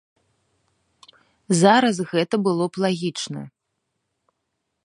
[1.61, 3.41] Зараз гэта было б лагічна.